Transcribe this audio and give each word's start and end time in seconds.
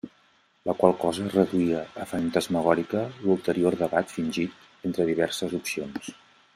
La 0.69 0.73
qual 0.79 0.95
cosa 1.01 1.27
reduïa 1.33 1.83
a 2.05 2.09
fantasmagoria 2.15 3.05
l'ulterior 3.27 3.79
debat 3.85 4.17
fingit 4.19 4.87
entre 4.93 5.11
diverses 5.15 5.59
opcions. 5.63 6.15